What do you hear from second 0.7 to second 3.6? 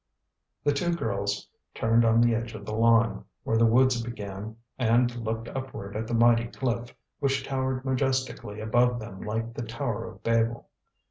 two girls turned on the edge of the lawn, where